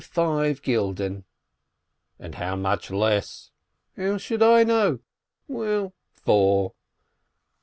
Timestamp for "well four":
5.47-6.73